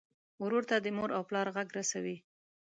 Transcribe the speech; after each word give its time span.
ورور 0.43 0.63
ته 0.69 0.75
د 0.81 0.87
مور 0.97 1.09
او 1.17 1.21
پلار 1.29 1.47
غږ 1.55 1.67
رسوې. 1.77 2.17